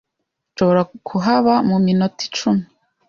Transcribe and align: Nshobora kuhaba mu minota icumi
Nshobora 0.51 0.81
kuhaba 1.07 1.53
mu 1.69 1.77
minota 1.85 2.19
icumi 2.27 2.63